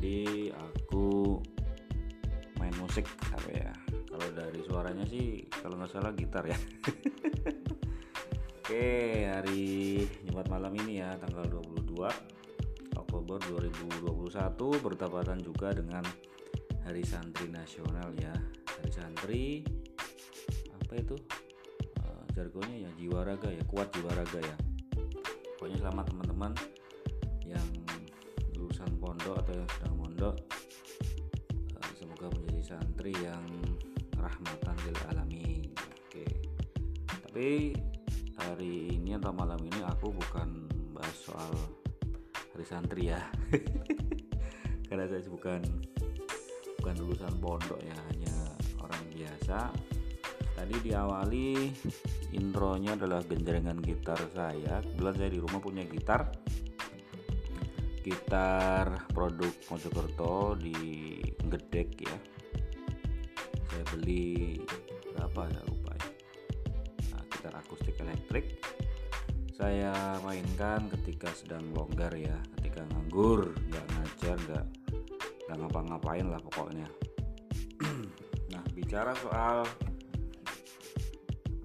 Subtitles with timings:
[0.00, 1.36] Tadi aku
[2.56, 3.04] main musik
[3.36, 3.68] apa ya.
[4.08, 6.56] Kalau dari suaranya sih kalau nggak salah gitar ya.
[8.64, 8.88] Oke
[9.28, 12.00] hari Jumat malam ini ya tanggal 22
[12.96, 16.08] Oktober 2021 bertepatan juga dengan
[16.88, 18.32] Hari Santri Nasional ya.
[18.80, 19.60] Hari Santri
[20.80, 21.20] apa itu?
[22.00, 23.60] Uh, jargonnya ya jiwa raga ya.
[23.68, 24.56] Kuat jiwa raga ya.
[25.60, 26.56] Pokoknya selamat teman-teman
[29.10, 30.34] pondok atau yang sedang mondok
[31.74, 33.42] uh, semoga menjadi santri yang
[34.14, 35.66] rahmatan lil alamin.
[36.06, 36.26] Oke.
[37.10, 37.74] Tapi
[38.38, 41.50] hari ini atau malam ini aku bukan bahas soal
[42.54, 43.18] hari santri ya.
[44.86, 45.58] Karena saya bukan
[46.78, 49.74] bukan lulusan pondok ya hanya orang biasa.
[50.54, 51.66] Tadi diawali
[52.38, 54.78] intronya adalah genjrengan gitar saya.
[54.86, 56.30] Kebetulan saya di rumah punya gitar
[58.10, 62.16] gitar produk Mojokerto di Gedek ya.
[63.70, 64.58] Saya beli
[65.14, 66.08] berapa ya lupa ya.
[67.14, 68.58] Nah, gitar akustik elektrik.
[69.54, 74.66] Saya mainkan ketika sedang longgar ya ketika nganggur nggak ngajar nggak
[75.46, 76.88] nggak ngapa-ngapain lah pokoknya.
[78.50, 79.62] Nah bicara soal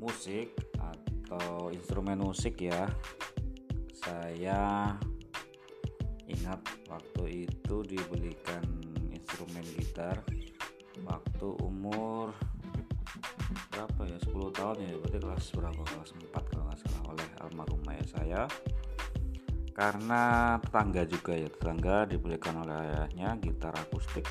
[0.00, 2.88] musik atau instrumen musik ya
[4.00, 4.96] saya
[6.50, 8.66] ingat waktu itu dibelikan
[9.14, 10.18] instrumen gitar
[11.06, 12.34] waktu umur
[13.70, 14.18] berapa ya?
[14.18, 15.78] 10 tahun ya berarti kelas berapa?
[15.78, 18.42] Kelas 4 kalau nggak salah oleh almarhum ayah saya.
[19.70, 20.22] Karena
[20.58, 24.26] tetangga juga ya tetangga dibelikan oleh ayahnya gitar akustik.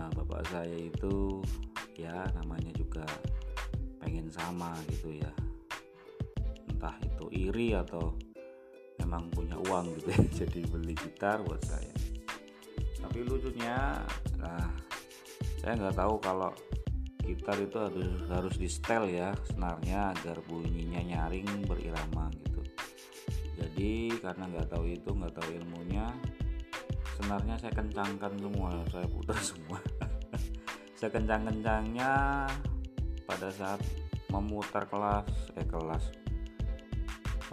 [0.00, 1.44] Nah bapak saya itu
[2.00, 3.04] ya namanya juga
[4.00, 5.28] pengen sama gitu ya.
[6.72, 8.16] Entah itu iri atau
[9.06, 11.94] memang punya uang gitu ya jadi beli gitar buat saya.
[12.98, 14.02] Tapi lucunya
[14.42, 14.66] nah
[15.62, 16.50] saya nggak tahu kalau
[17.22, 22.66] gitar itu harus harus di setel ya senarnya agar bunyinya nyaring berirama gitu.
[23.62, 26.10] Jadi karena nggak tahu itu nggak tahu ilmunya
[27.22, 29.78] senarnya saya kencangkan semua saya putar semua.
[30.96, 32.12] Saya kencang-kencangnya
[33.28, 33.84] pada saat
[34.32, 35.28] memutar kelas
[35.60, 36.25] eh kelas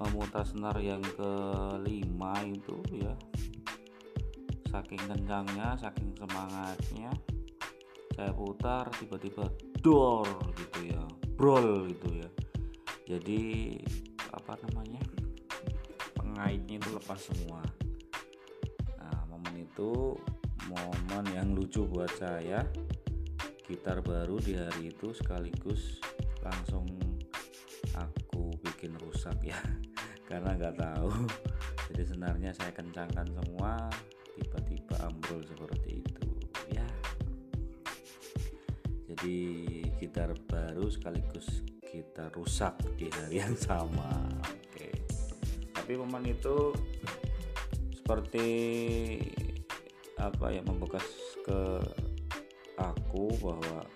[0.02, 3.14] memutar senar yang kelima itu ya.
[4.74, 7.14] Saking kencangnya saking semangatnya
[8.14, 9.50] saya putar tiba-tiba
[9.82, 10.26] dor
[10.58, 11.02] gitu ya
[11.38, 12.30] brol gitu ya.
[13.06, 13.74] Jadi
[14.34, 15.02] apa namanya
[16.18, 17.62] pengaitnya itu lepas semua.
[18.98, 20.18] Nah momen itu
[20.70, 22.66] momen yang lucu buat saya.
[23.64, 25.98] Gitar baru di hari itu sekaligus
[26.44, 26.86] langsung
[29.24, 29.40] rusak.
[29.48, 29.60] Ya
[30.28, 31.12] karena nggak tahu.
[31.88, 33.88] Jadi sebenarnya saya kencangkan semua
[34.36, 36.28] tiba-tiba ambrol seperti itu.
[36.76, 36.88] Ya.
[39.08, 39.38] Jadi
[40.04, 44.28] gitar baru sekaligus kita rusak di hari yang sama.
[44.44, 44.92] Oke.
[45.72, 46.76] Tapi momen itu
[47.96, 48.48] seperti
[50.20, 51.08] apa ya membekas
[51.48, 51.80] ke
[52.76, 53.88] aku bahwa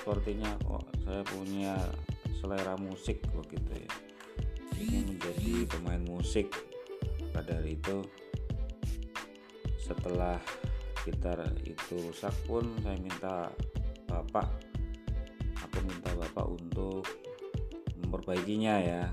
[0.00, 1.76] sepertinya kok saya punya
[2.40, 3.92] selera musik begitu ya
[4.78, 6.50] ingin menjadi pemain musik
[7.34, 8.02] pada hari itu.
[9.78, 10.40] Setelah
[11.04, 13.52] gitar itu rusak pun saya minta
[14.08, 14.48] bapak
[15.60, 17.02] aku minta bapak untuk
[17.98, 19.04] memperbaikinya ya.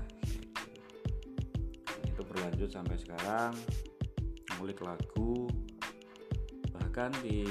[2.06, 3.52] Itu berlanjut sampai sekarang
[4.56, 5.50] ngulik lagu.
[6.70, 7.42] Bahkan di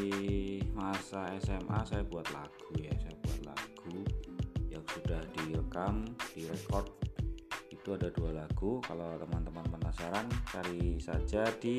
[0.72, 4.00] masa SMA saya buat lagu ya saya buat lagu
[4.72, 6.88] yang sudah direkam direkord
[7.82, 8.78] itu ada dua lagu.
[8.86, 11.78] Kalau teman-teman penasaran cari saja di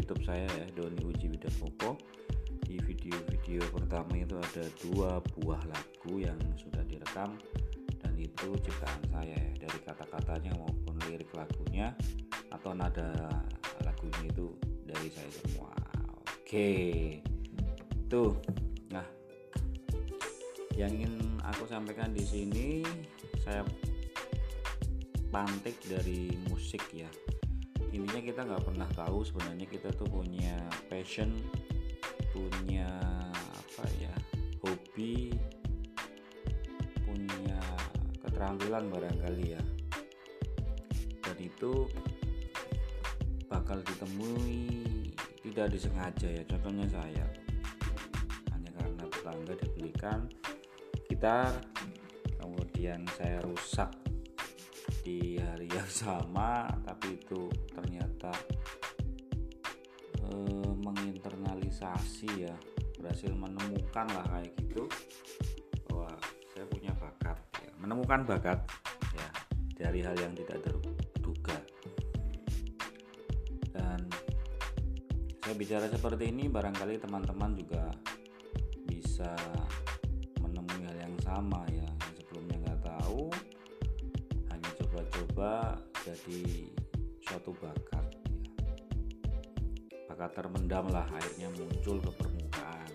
[0.00, 2.00] YouTube saya ya Doni Uji Widapopo
[2.64, 7.36] di video-video pertama itu ada dua buah lagu yang sudah direkam
[8.00, 9.52] dan itu ciptaan saya ya.
[9.68, 11.92] Dari kata-katanya maupun lirik lagunya
[12.48, 13.12] atau nada
[13.84, 14.56] lagunya itu
[14.88, 15.76] dari saya semua.
[16.32, 17.20] Oke.
[18.08, 18.32] Tuh.
[18.88, 19.04] Nah
[20.80, 22.80] yang ingin aku sampaikan di sini
[23.44, 23.60] saya
[25.32, 27.08] pantik dari musik ya.
[27.88, 30.60] Intinya kita nggak pernah tahu sebenarnya kita tuh punya
[30.92, 31.32] passion
[32.32, 32.88] punya
[33.32, 34.12] apa ya
[34.60, 35.32] hobi
[37.08, 37.60] punya
[38.20, 39.62] keterampilan barangkali ya.
[41.24, 41.88] Dan itu
[43.48, 44.68] bakal ditemui
[45.40, 47.26] tidak disengaja ya contohnya saya.
[48.52, 50.28] Hanya karena tetangga dibelikan
[51.08, 51.56] gitar
[52.36, 54.01] kemudian saya rusak
[55.02, 58.30] di hari yang sama tapi itu ternyata
[60.22, 62.54] eh, menginternalisasi ya
[63.02, 64.86] berhasil menemukan lah kayak gitu.
[65.90, 66.14] Bahwa
[66.54, 67.72] saya punya bakat ya.
[67.82, 68.62] menemukan bakat
[69.10, 69.28] ya
[69.74, 71.58] dari hal yang tidak terduga.
[73.74, 74.06] Dan
[75.42, 77.90] saya bicara seperti ini barangkali teman-teman juga
[78.86, 79.34] bisa
[80.38, 81.81] menemui hal yang sama ya.
[85.42, 85.74] Coba-coba
[86.06, 86.70] jadi
[87.18, 88.22] suatu bakat ya.
[90.06, 92.90] bakat termendam lah akhirnya muncul ke permukaan.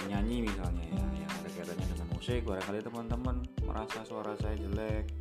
[0.00, 2.40] Menyanyi misalnya ya yang ada kaitannya dengan musik.
[2.48, 3.36] Barangkali teman-teman
[3.68, 5.12] merasa suara saya jelek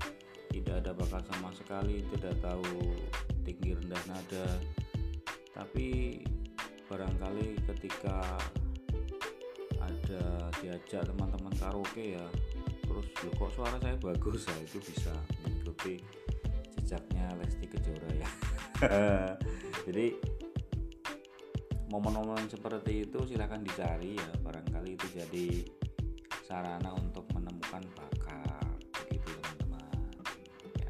[0.55, 2.95] tidak ada bakat sama sekali tidak tahu
[3.43, 4.47] tinggi rendah nada.
[5.51, 6.23] Tapi
[6.87, 8.23] barangkali ketika
[9.83, 12.23] ada diajak teman-teman karaoke ya
[13.23, 14.55] loh kok suara saya bagus ya?
[14.63, 15.13] Itu bisa
[15.43, 15.99] mengikuti
[16.79, 18.29] jejaknya Lesti Kejora ya.
[19.87, 20.33] Jadi
[21.93, 24.29] momen-momen seperti itu silahkan dicari ya.
[24.41, 25.47] Barangkali itu jadi
[26.41, 29.93] sarana untuk menemukan bakat begitu teman-teman.
[30.81, 30.89] Ya.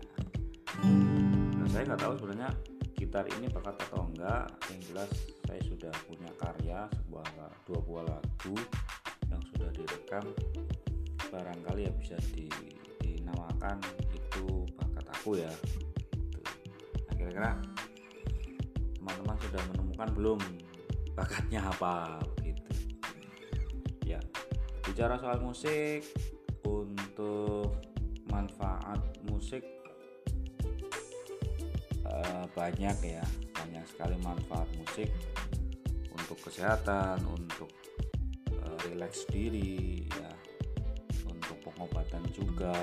[1.59, 2.49] Nah, saya nggak tahu sebenarnya
[2.95, 4.47] gitar ini bakat atau enggak.
[4.71, 5.11] Yang jelas
[5.43, 7.27] saya sudah punya karya sebuah
[7.67, 8.55] dua buah lagu
[9.27, 10.25] yang sudah direkam
[11.33, 12.45] barangkali ya bisa di,
[13.01, 13.81] dinamakan
[14.13, 15.49] itu bakat aku ya.
[16.13, 16.41] Gitu.
[17.09, 17.51] nah kira-kira
[19.01, 20.39] teman-teman sudah menemukan belum
[21.17, 22.21] bakatnya apa?
[22.45, 22.71] Gitu.
[24.05, 24.21] Ya
[24.85, 26.05] bicara soal musik
[26.69, 27.81] untuk
[28.29, 29.65] manfaat musik
[32.05, 33.25] uh, banyak ya.
[33.57, 35.09] Banyak sekali manfaat musik
[36.13, 37.73] untuk kesehatan untuk
[38.61, 40.42] uh, rileks diri ya
[41.73, 42.73] pengobatan juga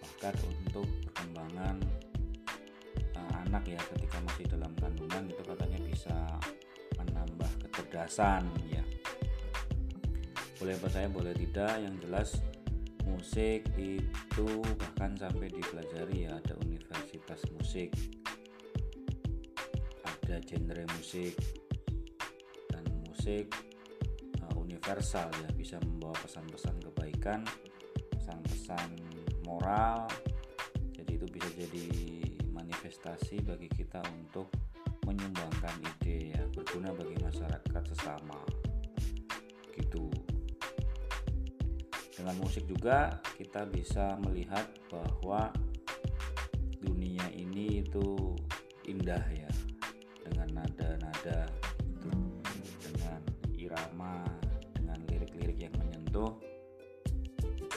[0.00, 1.76] bahkan untuk perkembangan
[3.18, 6.16] uh, anak ya ketika masih dalam kandungan itu katanya bisa
[6.96, 8.82] menambah kecerdasan ya.
[10.56, 12.38] Boleh percaya boleh tidak yang jelas
[13.02, 17.90] musik itu bahkan sampai dipelajari ya ada universitas musik
[20.06, 21.34] ada genre musik
[22.70, 23.50] dan musik
[24.82, 27.42] universal ya bisa membawa pesan-pesan kebaikan
[28.14, 28.94] pesan-pesan
[29.42, 30.06] moral
[30.94, 31.86] jadi itu bisa jadi
[32.54, 34.46] manifestasi bagi kita untuk
[35.02, 38.38] menyumbangkan ide ya berguna bagi masyarakat sesama.
[39.74, 40.06] Gitu.
[42.14, 45.50] Dengan musik juga kita bisa melihat bahwa
[46.86, 48.38] dunia ini itu
[48.86, 49.50] indah ya
[50.22, 51.50] dengan nada-nada
[52.78, 53.18] dengan
[53.58, 54.22] irama
[56.12, 56.51] itu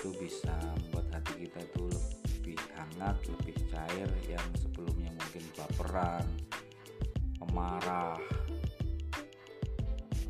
[0.06, 0.54] itu bisa
[0.86, 1.90] membuat hati kita itu
[2.38, 6.30] lebih hangat, lebih cair yang sebelumnya mungkin baperan,
[7.42, 8.14] pemarah,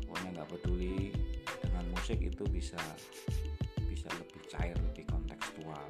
[0.00, 1.12] pokoknya nggak peduli
[1.60, 2.80] dengan musik itu bisa
[3.84, 5.84] bisa lebih cair, lebih kontekstual.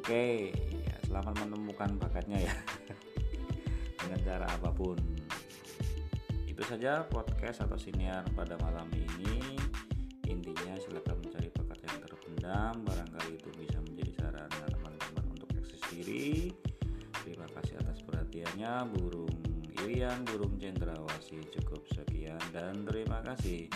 [0.00, 2.56] Oke, ya, selamat menemukan bakatnya ya
[4.00, 4.96] dengan cara apa pun.
[6.48, 9.60] Itu saja podcast atau siniar pada malam ini
[10.24, 11.16] intinya silakan
[12.46, 16.54] terpendam barangkali itu bisa menjadi sarana teman-teman untuk eksis diri.
[17.26, 18.72] Terima kasih atas perhatiannya.
[18.94, 19.34] Burung
[19.82, 23.66] Irian burung cendrawasih cukup sekian dan terima kasih.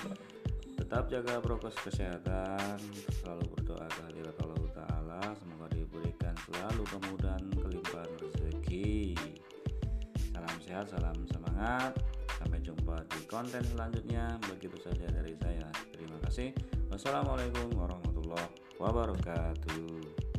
[0.79, 2.79] Tetap jaga prokes kesehatan
[3.21, 5.23] selalu berdoa kehadirat Allah Ta'ala.
[5.35, 9.19] Semoga diberikan selalu kemudahan kelimpahan rezeki.
[10.31, 11.99] Salam sehat salam semangat.
[12.39, 14.39] Sampai jumpa di konten selanjutnya.
[14.47, 15.67] Begitu saja dari saya.
[16.31, 16.55] Kasih.
[16.95, 17.75] Wassalamualaikum
[18.31, 20.30] warahmatullahi wabarakatuh.